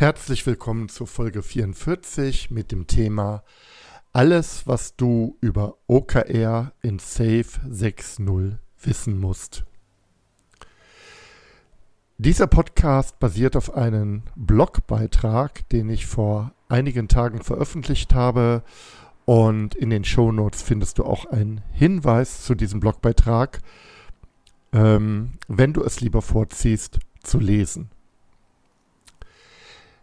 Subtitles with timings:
[0.00, 3.44] Herzlich willkommen zur Folge 44 mit dem Thema
[4.14, 9.66] Alles, was du über OKR in Safe 6.0 wissen musst.
[12.16, 18.62] Dieser Podcast basiert auf einem Blogbeitrag, den ich vor einigen Tagen veröffentlicht habe
[19.26, 23.60] und in den Show Notes findest du auch einen Hinweis zu diesem Blogbeitrag,
[24.72, 27.90] ähm, wenn du es lieber vorziehst zu lesen.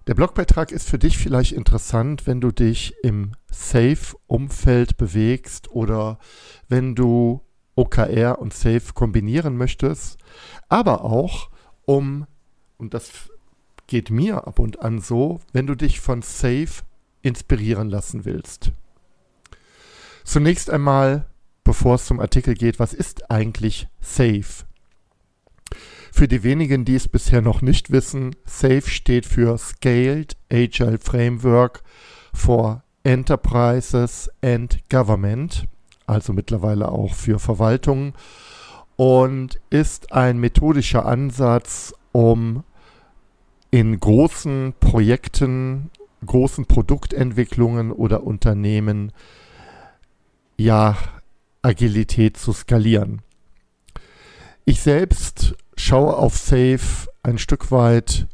[0.08, 6.18] Der Blogbeitrag ist für dich vielleicht interessant, wenn du dich im Safe-Umfeld bewegst oder
[6.70, 7.42] wenn du
[7.76, 10.18] OKR und Safe kombinieren möchtest,
[10.70, 11.50] aber auch
[11.84, 12.26] um,
[12.78, 13.12] und das
[13.88, 16.84] geht mir ab und an so, wenn du dich von Safe
[17.22, 18.72] inspirieren lassen willst.
[20.24, 21.26] Zunächst einmal,
[21.66, 24.64] bevor es zum Artikel geht, was ist eigentlich Safe?
[26.12, 31.84] Für die wenigen, die es bisher noch nicht wissen, SAFE steht für Scaled Agile Framework
[32.34, 35.66] for Enterprises and Government,
[36.06, 38.14] also mittlerweile auch für Verwaltungen,
[38.96, 42.64] und ist ein methodischer Ansatz, um
[43.70, 45.92] in großen Projekten,
[46.26, 49.12] großen Produktentwicklungen oder Unternehmen
[50.58, 50.98] ja
[51.62, 53.22] Agilität zu skalieren.
[54.66, 58.28] Ich selbst schaue auf Safe ein Stück weit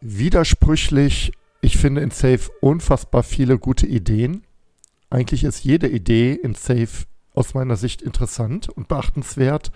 [0.00, 1.32] widersprüchlich.
[1.60, 4.44] Ich finde in Safe unfassbar viele gute Ideen.
[5.10, 9.70] Eigentlich ist jede Idee in Safe aus meiner Sicht interessant und beachtenswert.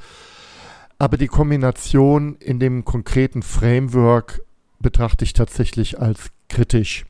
[0.99, 4.41] Aber die Kombination in dem konkreten Framework
[4.81, 7.05] betrachte ich tatsächlich als kritisch.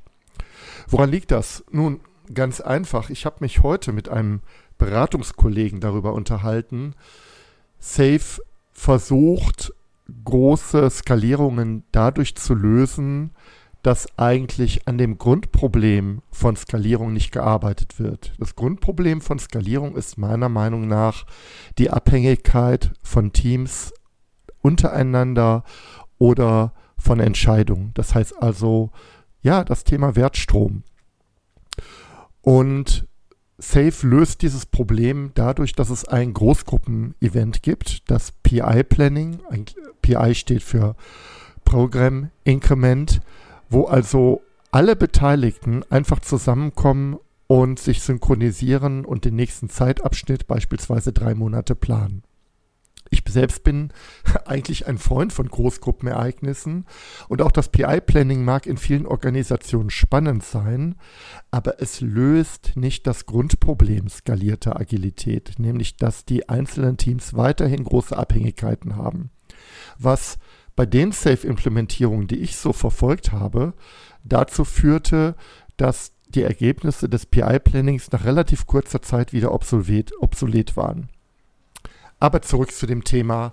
[0.88, 1.64] Woran liegt das?
[1.70, 2.00] Nun,
[2.32, 3.10] ganz einfach.
[3.10, 4.40] Ich habe mich heute mit einem
[4.78, 6.94] Beratungskollegen darüber unterhalten.
[7.78, 8.42] Safe
[8.76, 9.72] versucht,
[10.24, 13.30] große Skalierungen dadurch zu lösen,
[13.82, 18.34] dass eigentlich an dem Grundproblem von Skalierung nicht gearbeitet wird.
[18.38, 21.24] Das Grundproblem von Skalierung ist meiner Meinung nach
[21.78, 23.94] die Abhängigkeit von Teams
[24.60, 25.64] untereinander
[26.18, 27.92] oder von Entscheidungen.
[27.94, 28.90] Das heißt also,
[29.42, 30.82] ja, das Thema Wertstrom.
[32.42, 33.06] Und
[33.58, 39.38] Safe löst dieses Problem dadurch, dass es ein Großgruppen-Event gibt, das PI-Planning.
[40.02, 40.94] PI steht für
[41.64, 43.22] Program Increment,
[43.70, 51.34] wo also alle Beteiligten einfach zusammenkommen und sich synchronisieren und den nächsten Zeitabschnitt, beispielsweise drei
[51.34, 52.22] Monate, planen.
[53.10, 53.92] Ich selbst bin
[54.46, 56.86] eigentlich ein Freund von Großgruppenereignissen
[57.28, 60.96] und auch das PI-Planning mag in vielen Organisationen spannend sein,
[61.50, 68.16] aber es löst nicht das Grundproblem skalierter Agilität, nämlich dass die einzelnen Teams weiterhin große
[68.16, 69.30] Abhängigkeiten haben.
[69.98, 70.38] Was
[70.74, 73.72] bei den Safe-Implementierungen, die ich so verfolgt habe,
[74.24, 75.34] dazu führte,
[75.76, 81.08] dass die Ergebnisse des PI-Plannings nach relativ kurzer Zeit wieder obsolet, obsolet waren.
[82.18, 83.52] Aber zurück zu dem Thema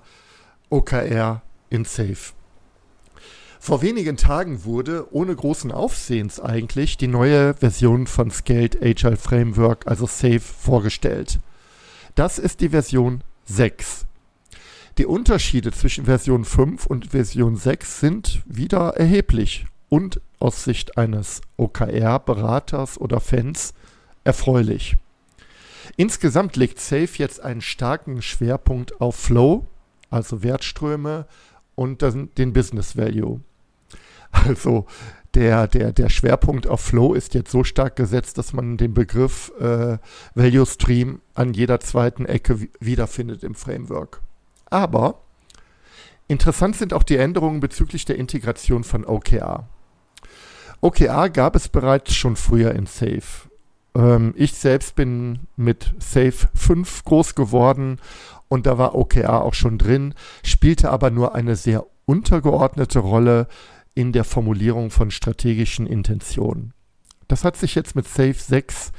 [0.69, 2.34] OKR in Safe.
[3.59, 9.88] Vor wenigen Tagen wurde, ohne großen Aufsehens eigentlich, die neue Version von Scaled Agile Framework,
[9.88, 11.40] also Safe, vorgestellt.
[12.16, 14.06] Das ist die Version 6.
[14.97, 21.41] Die Unterschiede zwischen Version 5 und Version 6 sind wieder erheblich und aus Sicht eines
[21.57, 23.73] OKR-Beraters oder Fans
[24.23, 24.97] erfreulich.
[25.96, 29.68] Insgesamt legt Safe jetzt einen starken Schwerpunkt auf Flow,
[30.10, 31.26] also Wertströme
[31.76, 33.42] und den Business Value.
[34.32, 34.88] Also
[35.34, 39.52] der, der, der Schwerpunkt auf Flow ist jetzt so stark gesetzt, dass man den Begriff
[39.59, 39.97] äh,
[40.35, 44.22] Value Stream an jeder zweiten Ecke wiederfindet im Framework.
[44.70, 45.22] Aber
[46.28, 49.68] interessant sind auch die Änderungen bezüglich der Integration von OKR.
[50.82, 53.47] OKR gab es bereits schon früher in Safe.
[53.95, 57.99] Ähm, ich selbst bin mit Safe 5 groß geworden
[58.47, 60.13] und da war OKR auch schon drin,
[60.43, 63.47] spielte aber nur eine sehr untergeordnete Rolle
[63.95, 66.73] in der Formulierung von strategischen Intentionen.
[67.28, 68.91] Das hat sich jetzt mit Safe 6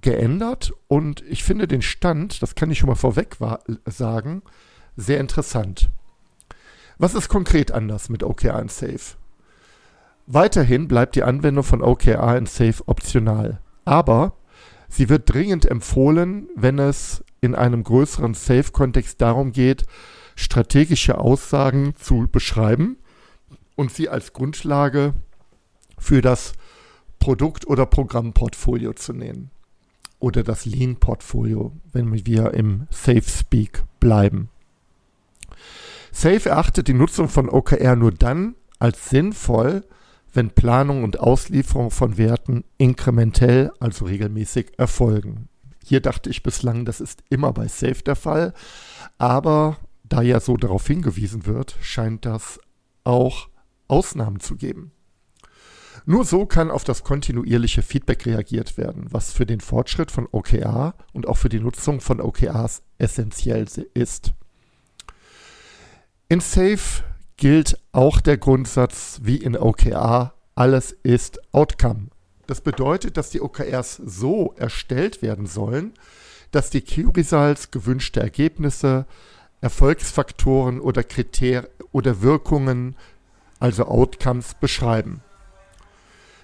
[0.00, 3.36] geändert und ich finde den Stand, das kann ich schon mal vorweg
[3.86, 4.42] sagen,
[4.96, 5.90] sehr interessant.
[6.98, 9.16] Was ist konkret anders mit OKR und Safe?
[10.26, 13.60] Weiterhin bleibt die Anwendung von OKR in Safe optional.
[13.84, 14.34] Aber
[14.88, 19.84] sie wird dringend empfohlen, wenn es in einem größeren Safe-Kontext darum geht,
[20.36, 22.96] strategische Aussagen zu beschreiben
[23.76, 25.14] und sie als Grundlage
[25.98, 26.54] für das
[27.18, 29.50] Produkt- oder Programmportfolio zu nehmen.
[30.18, 34.48] Oder das Lean-Portfolio, wenn wir im Safe-Speak bleiben.
[36.12, 39.84] Safe erachtet die Nutzung von OKR nur dann als sinnvoll,
[40.34, 45.48] wenn Planung und Auslieferung von Werten inkrementell, also regelmäßig, erfolgen.
[45.84, 48.52] Hier dachte ich bislang, das ist immer bei Safe der Fall,
[49.18, 52.58] aber da ja so darauf hingewiesen wird, scheint das
[53.04, 53.48] auch
[53.88, 54.92] Ausnahmen zu geben.
[56.06, 60.94] Nur so kann auf das kontinuierliche Feedback reagiert werden, was für den Fortschritt von OKR
[61.12, 64.34] und auch für die Nutzung von OKRs essentiell ist.
[66.28, 67.04] In Safe
[67.36, 72.08] gilt auch der Grundsatz wie in OKR, alles ist Outcome.
[72.46, 75.94] Das bedeutet, dass die OKRs so erstellt werden sollen,
[76.50, 79.06] dass die Key Results gewünschte Ergebnisse,
[79.60, 82.96] Erfolgsfaktoren oder Kriterien oder Wirkungen,
[83.58, 85.22] also Outcomes, beschreiben.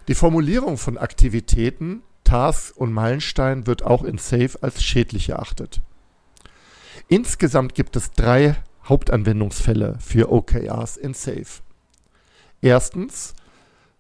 [0.09, 5.81] Die Formulierung von Aktivitäten, Tasks und Meilensteinen wird auch in SAFE als schädlich erachtet.
[7.09, 8.57] Insgesamt gibt es drei
[8.91, 11.63] Hauptanwendungsfälle für OKRs in SAFE.
[12.61, 13.35] Erstens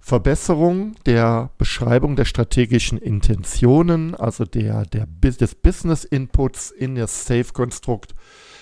[0.00, 8.14] Verbesserung der Beschreibung der strategischen Intentionen, also der, der, des Business Inputs in das SAFE-Konstrukt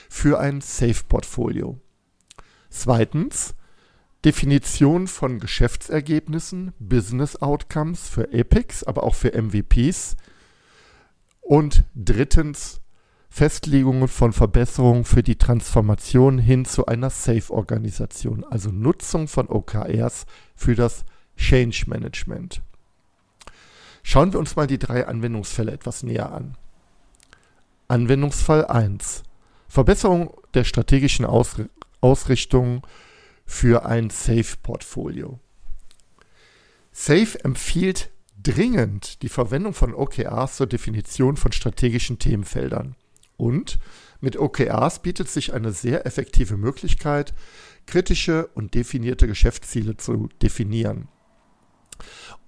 [0.08, 1.78] für ein SAFE-Portfolio.
[2.70, 3.54] Zweitens
[4.24, 10.16] Definition von Geschäftsergebnissen, Business Outcomes für Epics, aber auch für MVPs.
[11.40, 12.80] Und drittens
[13.28, 20.26] Festlegungen von Verbesserungen für die Transformation hin zu einer Safe-Organisation, also Nutzung von OKRs
[20.56, 21.04] für das
[21.36, 22.62] Change Management.
[24.02, 26.56] Schauen wir uns mal die drei Anwendungsfälle etwas näher an.
[27.86, 29.22] Anwendungsfall 1.
[29.68, 31.70] Verbesserung der strategischen Ausrichtung
[32.00, 32.86] Ausrichtung
[33.44, 35.40] für ein Safe-Portfolio.
[36.92, 38.10] Safe empfiehlt
[38.40, 42.94] dringend die Verwendung von OKRs zur Definition von strategischen Themenfeldern.
[43.38, 43.78] Und
[44.20, 47.32] mit OKRs bietet sich eine sehr effektive Möglichkeit,
[47.86, 51.08] kritische und definierte Geschäftsziele zu definieren,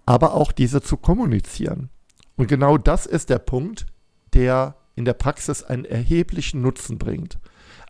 [0.05, 1.89] aber auch diese zu kommunizieren.
[2.37, 3.87] Und genau das ist der Punkt,
[4.35, 7.39] der in der Praxis einen erheblichen Nutzen bringt.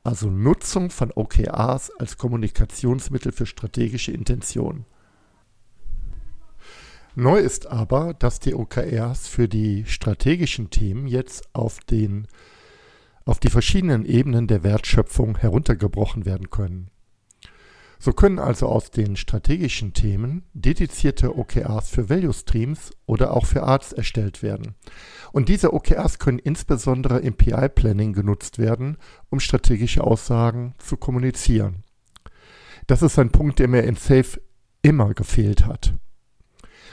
[0.05, 4.87] Also Nutzung von OKRs als Kommunikationsmittel für strategische Intentionen.
[7.17, 12.29] Neu ist aber, dass die OKRs für die strategischen Themen jetzt auf, den,
[13.31, 16.91] auf die verschiedenen Ebenen der Wertschöpfung heruntergebrochen werden können.
[18.01, 23.63] So können also aus den strategischen Themen dedizierte OKRs für Value Streams oder auch für
[23.63, 24.75] Arts erstellt werden.
[25.31, 28.97] Und diese OKRs können insbesondere im PI-Planning genutzt werden,
[29.29, 31.85] um strategische Aussagen zu kommunizieren.
[32.89, 34.41] Das ist ein Punkt, der mir in Safe
[34.83, 35.93] immer gefehlt hat.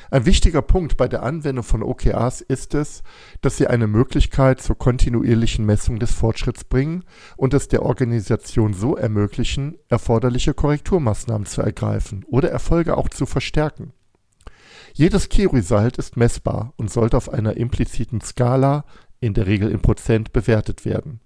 [0.09, 3.03] Ein wichtiger Punkt bei der Anwendung von OKRs ist es,
[3.41, 7.03] dass sie eine Möglichkeit zur kontinuierlichen Messung des Fortschritts bringen
[7.35, 13.91] und es der Organisation so ermöglichen, erforderliche Korrekturmaßnahmen zu ergreifen oder Erfolge auch zu verstärken.
[14.93, 18.85] Jedes Key Result ist messbar und sollte auf einer impliziten Skala,
[19.19, 21.19] in der Regel in Prozent, bewertet werden.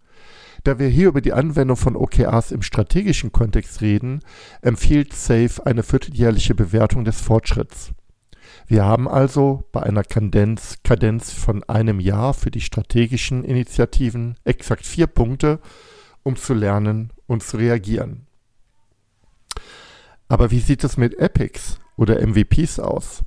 [0.63, 4.21] Da wir hier über die Anwendung von OKRs im strategischen Kontext reden,
[4.61, 7.93] empfiehlt SAFE eine vierteljährliche Bewertung des Fortschritts.
[8.71, 14.85] Wir haben also bei einer Kadenz, Kadenz von einem Jahr für die strategischen Initiativen exakt
[14.85, 15.59] vier Punkte,
[16.23, 18.27] um zu lernen und zu reagieren.
[20.29, 23.25] Aber wie sieht es mit Epics oder MVPs aus?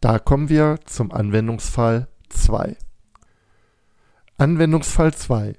[0.00, 2.76] Da kommen wir zum Anwendungsfall 2.
[4.38, 5.54] Anwendungsfall 2.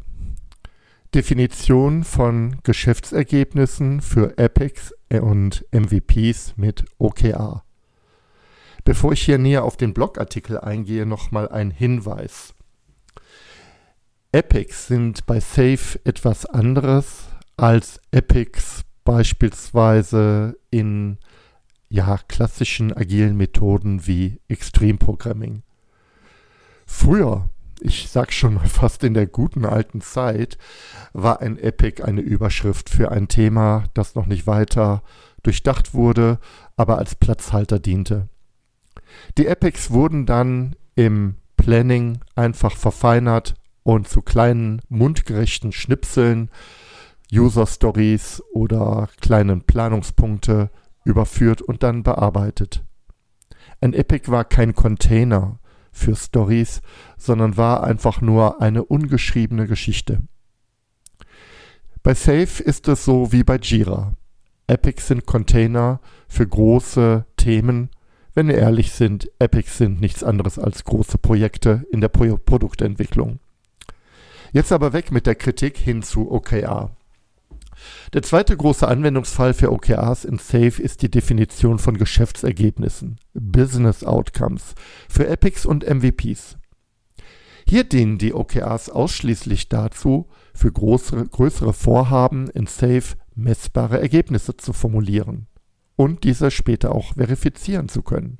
[1.15, 7.63] Definition von Geschäftsergebnissen für Epics und MVPs mit OKR.
[8.91, 12.53] Bevor ich hier näher auf den Blogartikel eingehe, nochmal ein Hinweis.
[14.33, 21.19] Epics sind bei Safe etwas anderes als Epics beispielsweise in
[21.87, 25.63] ja, klassischen agilen Methoden wie Extreme Programming.
[26.85, 30.57] Früher, ich sag schon mal fast in der guten alten Zeit,
[31.13, 35.01] war ein Epic eine Überschrift für ein Thema, das noch nicht weiter
[35.43, 36.39] durchdacht wurde,
[36.75, 38.27] aber als Platzhalter diente.
[39.37, 46.49] Die Epics wurden dann im Planning einfach verfeinert und zu kleinen mundgerechten Schnipseln,
[47.33, 50.69] User Stories oder kleinen Planungspunkte
[51.05, 52.83] überführt und dann bearbeitet.
[53.79, 55.59] Ein Epic war kein Container
[55.91, 56.81] für Stories,
[57.17, 60.21] sondern war einfach nur eine ungeschriebene Geschichte.
[62.03, 64.13] Bei Safe ist es so wie bei Jira.
[64.67, 67.89] Epics sind Container für große Themen.
[68.33, 73.39] Wenn wir ehrlich sind, Epics sind nichts anderes als große Projekte in der Pro Produktentwicklung.
[74.53, 76.95] Jetzt aber weg mit der Kritik hin zu OKR.
[78.13, 84.75] Der zweite große Anwendungsfall für OKRs in Safe ist die Definition von Geschäftsergebnissen, Business Outcomes,
[85.09, 86.57] für Epics und MVPs.
[87.67, 94.73] Hier dienen die OKRs ausschließlich dazu, für größere, größere Vorhaben in Safe messbare Ergebnisse zu
[94.73, 95.47] formulieren
[96.01, 98.39] und diese später auch verifizieren zu können.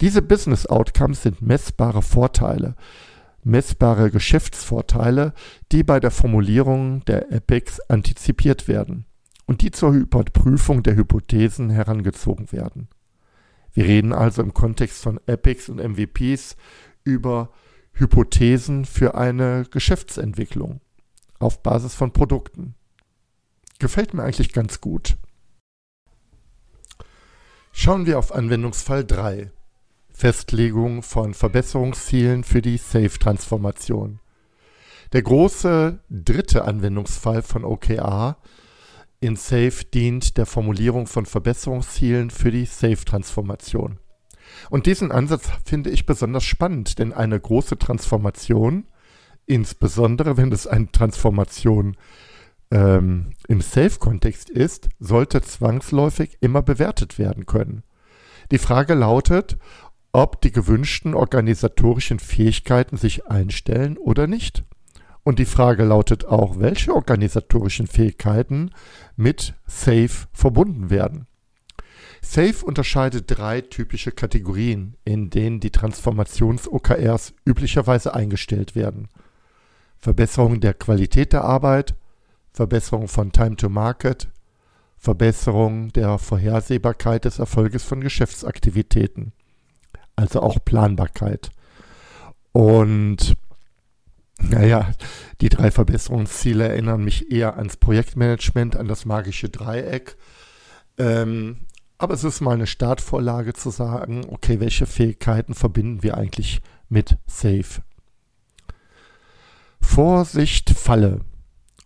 [0.00, 2.76] Diese Business Outcomes sind messbare Vorteile,
[3.42, 5.34] messbare Geschäftsvorteile,
[5.72, 9.06] die bei der Formulierung der Epics antizipiert werden
[9.46, 12.86] und die zur Überprüfung der Hypothesen herangezogen werden.
[13.72, 16.54] Wir reden also im Kontext von Epics und MVPs
[17.02, 17.50] über
[17.94, 20.80] Hypothesen für eine Geschäftsentwicklung
[21.40, 22.76] auf Basis von Produkten.
[23.80, 25.16] Gefällt mir eigentlich ganz gut.
[27.74, 29.50] Schauen wir auf Anwendungsfall 3.
[30.12, 34.20] Festlegung von Verbesserungszielen für die Safe-Transformation.
[35.14, 38.36] Der große dritte Anwendungsfall von OKR
[39.20, 43.98] in Safe dient der Formulierung von Verbesserungszielen für die Safe-Transformation.
[44.68, 48.86] Und diesen Ansatz finde ich besonders spannend, denn eine große Transformation,
[49.46, 51.96] insbesondere wenn es eine Transformation
[52.72, 57.82] ähm, im Safe-Kontext ist, sollte zwangsläufig immer bewertet werden können.
[58.50, 59.58] Die Frage lautet,
[60.12, 64.64] ob die gewünschten organisatorischen Fähigkeiten sich einstellen oder nicht.
[65.22, 68.70] Und die Frage lautet auch, welche organisatorischen Fähigkeiten
[69.16, 71.26] mit SAFE verbunden werden.
[72.22, 79.08] SAFE unterscheidet drei typische Kategorien, in denen die Transformations-OKRs üblicherweise eingestellt werden.
[79.98, 81.94] Verbesserung der Qualität der Arbeit,
[82.52, 84.28] Verbesserung von Time to Market,
[84.98, 89.32] Verbesserung der Vorhersehbarkeit des Erfolges von Geschäftsaktivitäten
[90.16, 91.50] also auch Planbarkeit.
[92.52, 93.36] Und
[94.38, 94.92] naja,
[95.40, 100.16] die drei Verbesserungsziele erinnern mich eher ans Projektmanagement, an das magische Dreieck.
[100.98, 101.66] Ähm,
[101.98, 107.16] aber es ist mal eine Startvorlage zu sagen, okay, welche Fähigkeiten verbinden wir eigentlich mit
[107.26, 107.82] Safe?
[109.80, 111.20] Vorsicht, Falle.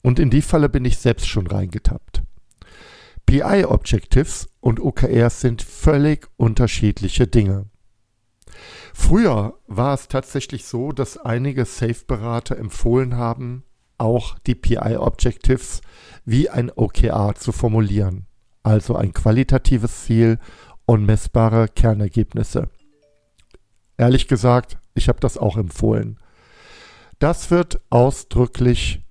[0.02, 2.22] Und in die Falle bin ich selbst schon reingetappt.
[3.26, 7.66] PI-Objectives und OKRs sind völlig unterschiedliche Dinge.
[8.94, 13.64] Früher war es tatsächlich so, dass einige Safe-Berater empfohlen haben,
[13.98, 15.80] auch die PI-Objectives
[16.24, 18.26] wie ein OKR zu formulieren,
[18.62, 20.38] also ein qualitatives Ziel
[20.86, 22.68] und messbare Kernergebnisse.
[23.96, 26.18] Ehrlich gesagt, ich habe das auch empfohlen.
[27.18, 29.02] Das wird ausdrücklich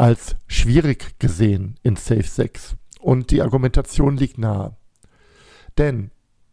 [0.00, 4.74] als schwierig gesehen in Safe 6 und die Argumentation liegt nahe.
[5.76, 6.10] Denn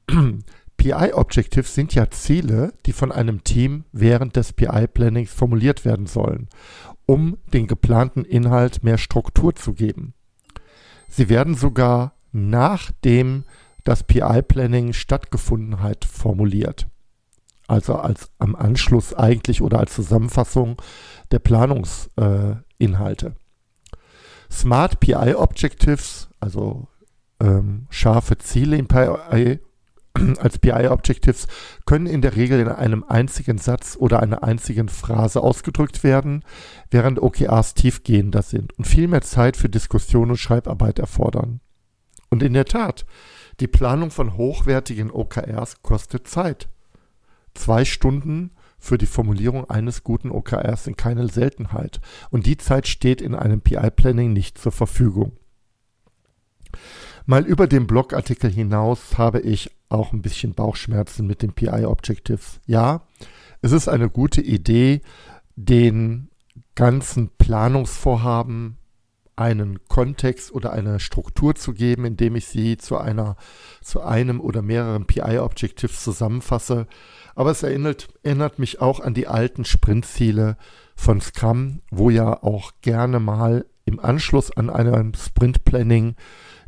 [0.76, 6.50] PI-Objectives sind ja Ziele, die von einem Team während des PI-Plannings formuliert werden sollen,
[7.06, 10.14] um den geplanten Inhalt mehr Struktur zu geben.
[11.08, 13.46] Sie werden sogar nachdem
[13.86, 16.88] das PI-Planning stattgefunden hat formuliert.
[17.68, 20.82] Also als am Anschluss eigentlich oder als Zusammenfassung
[21.32, 23.28] der Planungsinhalte.
[23.28, 23.32] Äh,
[24.50, 26.88] Smart PI Objectives, also
[27.42, 29.60] ähm, scharfe Ziele im PI
[30.40, 31.48] als BI-Objectives
[31.86, 36.44] können in der Regel in einem einzigen Satz oder einer einzigen Phrase ausgedrückt werden,
[36.90, 41.60] während OKRs tiefgehender sind und viel mehr Zeit für Diskussion und Schreibarbeit erfordern.
[42.30, 43.06] Und in der Tat,
[43.60, 46.70] die Planung von hochwertigen OKRs kostet Zeit.
[47.58, 52.00] Zwei Stunden für die Formulierung eines guten OKRs sind keine Seltenheit
[52.30, 55.32] und die Zeit steht in einem PI-Planning nicht zur Verfügung.
[57.26, 62.62] Mal über den Blogartikel hinaus habe ich auch ein bisschen Bauchschmerzen mit den PI-Objectives.
[62.68, 63.02] Ja,
[63.62, 65.02] es ist eine gute Idee,
[65.56, 66.30] den
[66.76, 68.77] ganzen Planungsvorhaben
[69.38, 73.38] einen Kontext oder eine Struktur zu geben, indem ich sie zu einer,
[73.82, 76.88] zu einem oder mehreren PI-Objectives zusammenfasse.
[77.36, 80.58] Aber es erinnert, erinnert mich auch an die alten Sprintziele
[80.96, 86.16] von Scrum, wo ja auch gerne mal im Anschluss an einem Sprint-Planning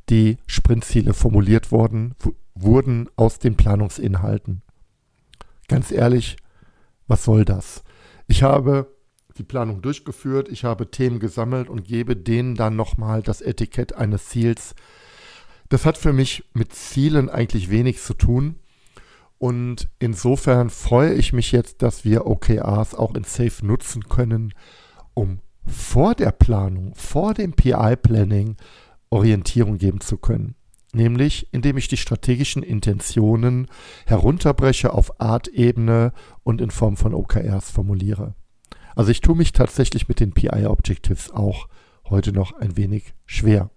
[0.09, 2.15] die Sprintziele formuliert worden,
[2.53, 4.61] wurden aus den Planungsinhalten.
[5.67, 6.37] Ganz ehrlich,
[7.07, 7.83] was soll das?
[8.27, 8.87] Ich habe
[9.39, 14.25] die Planung durchgeführt, ich habe Themen gesammelt und gebe denen dann nochmal das Etikett eines
[14.27, 14.75] Ziels.
[15.69, 18.55] Das hat für mich mit Zielen eigentlich wenig zu tun.
[19.37, 24.53] Und insofern freue ich mich jetzt, dass wir OKRs auch in Safe nutzen können,
[25.13, 28.57] um vor der Planung, vor dem PI-Planning
[29.09, 30.55] Orientierung geben zu können.
[30.93, 33.67] Nämlich indem ich die strategischen Intentionen
[34.05, 38.33] herunterbreche auf Art-Ebene und in Form von OKRs formuliere.
[38.95, 41.67] Also ich tue mich tatsächlich mit den PI-Objectives auch
[42.09, 43.69] heute noch ein wenig schwer.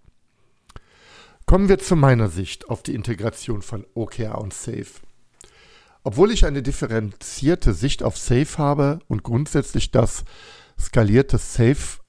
[1.47, 5.01] Kommen wir zu meiner Sicht auf die Integration von OKR und SAFE.
[6.05, 10.25] Obwohl ich eine differenzierte Sicht auf SAFE habe und grundsätzlich das
[10.79, 12.03] skalierte SAFE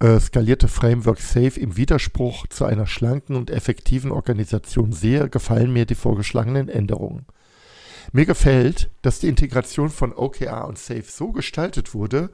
[0.00, 5.84] äh, skalierte Framework SAFE im Widerspruch zu einer schlanken und effektiven Organisation sehe, gefallen mir
[5.84, 7.26] die vorgeschlagenen Änderungen.
[8.12, 12.30] Mir gefällt, dass die Integration von OKR und SAFE so gestaltet wurde,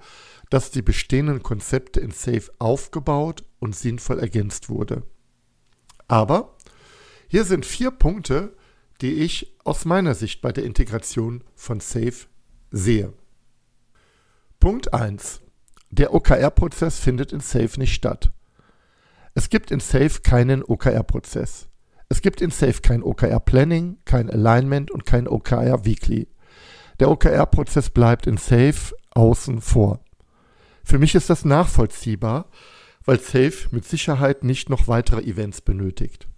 [0.51, 5.03] dass die bestehenden Konzepte in SAFE aufgebaut und sinnvoll ergänzt wurde.
[6.09, 6.57] Aber
[7.29, 8.57] hier sind vier Punkte,
[9.01, 12.27] die ich aus meiner Sicht bei der Integration von SAFE
[12.71, 13.13] sehe.
[14.61, 15.43] Punkt 1.
[15.91, 18.33] Der OKR-Prozess findet in SAFE nicht statt.
[19.35, 21.69] Es gibt in SAFE keinen OKR-Prozess.
[22.09, 26.29] Es gibt in SAFE kein OKR-Planning, kein Alignment und kein OKR-Weekly.
[27.01, 30.01] Der OKR-Prozess bleibt in SAFE außen vor.
[30.85, 32.49] Für mich ist das nachvollziehbar,
[33.05, 36.29] weil Safe mit Sicherheit nicht noch weitere Events benötigt.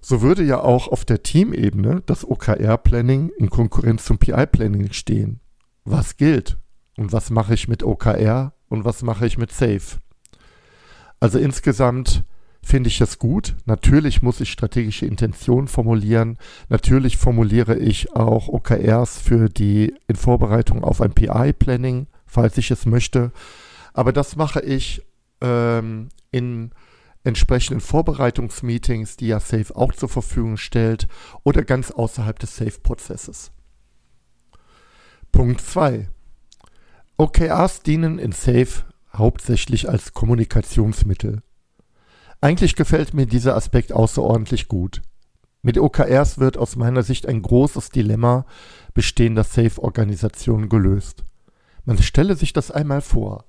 [0.00, 5.40] So würde ja auch auf der Teamebene das OKR-Planning in Konkurrenz zum PI-Planning stehen.
[5.84, 6.58] Was gilt?
[6.96, 8.54] Und was mache ich mit OKR?
[8.68, 9.98] Und was mache ich mit Safe?
[11.20, 12.24] Also insgesamt
[12.66, 13.54] finde ich es gut.
[13.64, 16.36] Natürlich muss ich strategische Intentionen formulieren.
[16.68, 22.84] Natürlich formuliere ich auch OKRs für die in Vorbereitung auf ein PI-Planning, falls ich es
[22.84, 23.30] möchte.
[23.94, 25.06] Aber das mache ich
[25.40, 26.72] ähm, in
[27.22, 31.06] entsprechenden Vorbereitungsmeetings, die ja Safe auch zur Verfügung stellt,
[31.44, 33.52] oder ganz außerhalb des Safe-Prozesses.
[35.30, 36.08] Punkt 2.
[37.16, 41.42] OKRs dienen in Safe hauptsächlich als Kommunikationsmittel.
[42.46, 45.02] Eigentlich gefällt mir dieser Aspekt außerordentlich gut.
[45.62, 48.46] Mit OKRs wird aus meiner Sicht ein großes Dilemma
[48.94, 51.24] bestehender Safe-Organisationen gelöst.
[51.84, 53.46] Man stelle sich das einmal vor.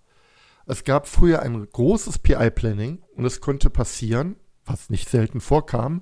[0.66, 6.02] Es gab früher ein großes PI-Planning und es konnte passieren, was nicht selten vorkam,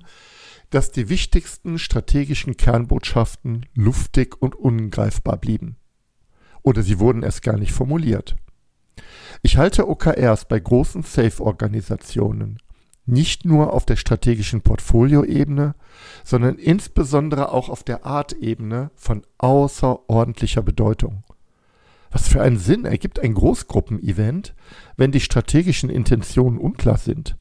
[0.70, 5.76] dass die wichtigsten strategischen Kernbotschaften luftig und ungreifbar blieben.
[6.62, 8.36] Oder sie wurden erst gar nicht formuliert.
[9.42, 12.56] Ich halte OKRs bei großen Safe-Organisationen
[13.06, 15.74] nicht nur auf der strategischen Portfolioebene,
[16.24, 21.24] sondern insbesondere auch auf der Artebene von außerordentlicher Bedeutung.
[22.10, 24.54] Was für einen Sinn ergibt ein Großgruppenevent,
[24.96, 27.36] wenn die strategischen Intentionen unklar sind?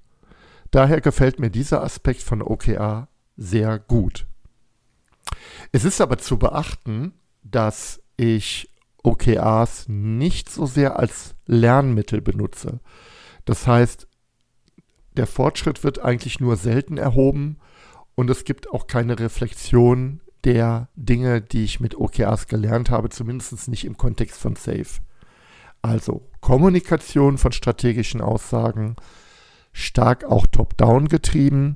[0.72, 4.28] Daher gefällt mir dieser Aspekt von OKR sehr gut.
[5.72, 8.72] Es ist aber zu beachten, dass ich
[9.04, 12.80] OKRs nicht so sehr als Lernmittel benutze.
[13.46, 14.08] Das heißt,
[15.18, 17.58] der Fortschritt wird eigentlich nur selten erhoben
[18.16, 23.68] und es gibt auch keine Reflexion der Dinge, die ich mit OKRs gelernt habe, zumindest
[23.68, 25.02] nicht im Kontext von Safe.
[25.82, 28.96] Also Kommunikation von strategischen Aussagen,
[29.74, 31.76] stark auch top-down getrieben,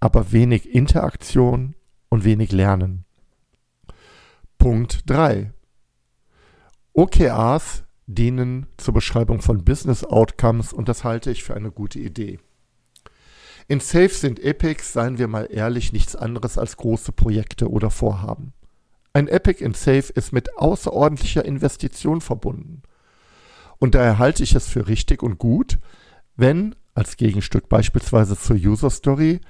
[0.00, 1.74] aber wenig Interaktion
[2.08, 3.04] und wenig Lernen.
[4.58, 5.52] Punkt 3.
[6.92, 12.38] OKRs dienen zur Beschreibung von Business Outcomes und das halte ich für eine gute Idee.
[13.66, 18.52] In Safe sind Epics, seien wir mal ehrlich, nichts anderes als große Projekte oder Vorhaben.
[19.14, 22.82] Ein Epic in Safe ist mit außerordentlicher Investition verbunden.
[23.78, 25.78] Und daher halte ich es für richtig und gut,
[26.36, 29.40] wenn, als Gegenstück beispielsweise zur User Story,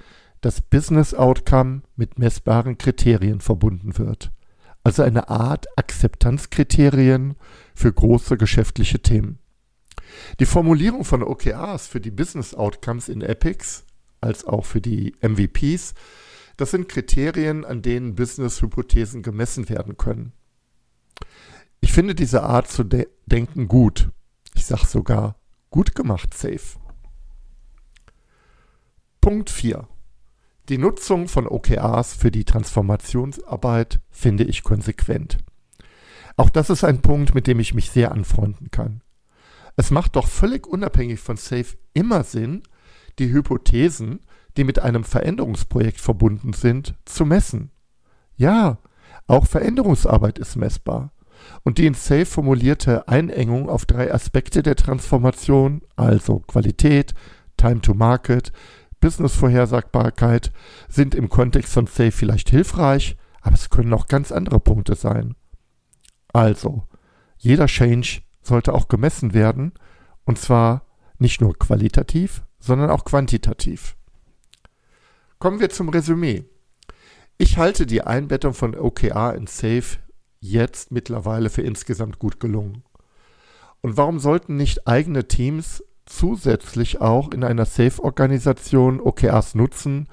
[0.43, 4.31] das Business Outcome mit messbaren Kriterien verbunden wird.
[4.85, 7.37] Also eine Art Akzeptanzkriterien
[7.75, 9.39] für große geschäftliche Themen.
[10.39, 13.87] Die Formulierung von OKRs für die Business Outcomes in Epics
[14.25, 15.95] als auch für die MVPs.
[16.57, 20.33] Das sind Kriterien, an denen Business-Hypothesen gemessen werden können.
[21.81, 24.11] Ich finde diese Art zu de denken gut.
[24.55, 25.37] Ich sage sogar,
[25.71, 26.79] gut gemacht, safe.
[29.21, 29.89] Punkt 4.
[30.69, 35.39] Die Nutzung von OKRs für die Transformationsarbeit finde ich konsequent.
[36.37, 39.03] Auch das ist ein Punkt, mit dem ich mich sehr anfreunden kann.
[39.77, 42.63] Es macht doch völlig unabhängig von Safe immer Sinn,
[43.19, 44.21] die Hypothesen,
[44.57, 47.71] die mit einem Veränderungsprojekt verbunden sind, zu messen.
[48.37, 48.79] Ja,
[49.27, 51.13] auch Veränderungsarbeit ist messbar.
[51.63, 57.15] Und die in SAFE formulierte Einengung auf drei Aspekte der Transformation, also Qualität,
[57.57, 58.53] Time to Market,
[59.01, 60.53] Business-Vorhersagbarkeit
[60.89, 65.35] sind im Kontext von Safe vielleicht hilfreich, aber es können auch ganz andere Punkte sein.
[66.33, 66.85] Also,
[67.37, 69.73] jeder Change sollte auch gemessen werden,
[70.25, 70.87] und zwar
[71.19, 73.97] nicht nur qualitativ, sondern auch quantitativ.
[75.39, 76.45] Kommen wir zum Resümee.
[77.37, 79.99] Ich halte die Einbettung von OKR in Safe
[80.41, 82.85] jetzt mittlerweile für insgesamt gut gelungen.
[83.83, 90.09] Und warum sollten nicht eigene Teams zusätzlich auch in einer Safe-Organisation OKRs nutzen,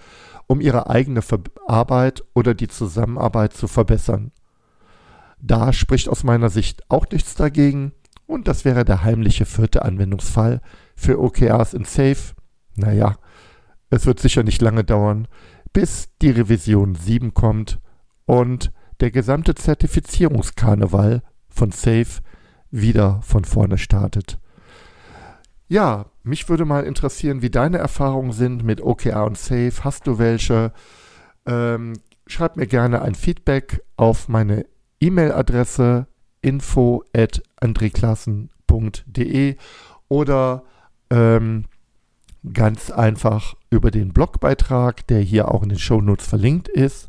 [0.48, 1.22] um ihre eigene
[1.68, 4.32] Arbeit oder die Zusammenarbeit zu verbessern?
[5.40, 7.94] Da spricht aus meiner Sicht auch nichts dagegen
[8.28, 10.62] und das wäre der heimliche vierte Anwendungsfall
[10.96, 12.34] für OKRs in Safe.
[12.76, 13.18] Naja,
[13.90, 15.28] es wird sicher nicht lange dauern,
[15.74, 17.80] bis die Revision 7 kommt
[18.26, 22.22] und der gesamte Zertifizierungskarneval von Safe
[22.70, 24.40] wieder von vorne startet.
[25.68, 29.72] Ja, mich würde mal interessieren, wie deine Erfahrungen sind mit OKR und Safe.
[29.84, 30.74] Hast du welche?
[31.46, 31.94] Ähm,
[32.28, 34.66] schreib mir gerne ein Feedback auf meine
[35.00, 36.08] E-Mail-Adresse
[36.42, 39.56] info at andreklassen.de
[40.10, 40.64] oder
[41.10, 41.66] ähm,
[42.54, 47.08] ganz einfach über den Blogbeitrag, der hier auch in den Shownotes verlinkt ist.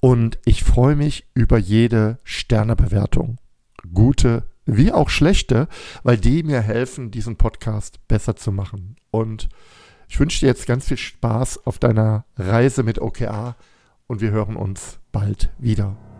[0.00, 3.38] Und ich freue mich über jede Sternebewertung.
[3.92, 5.68] Gute wie auch schlechte,
[6.02, 8.96] weil die mir helfen, diesen Podcast besser zu machen.
[9.10, 9.48] Und
[10.08, 13.56] ich wünsche dir jetzt ganz viel Spaß auf deiner Reise mit OKR
[14.06, 15.96] und wir hören uns bald wieder.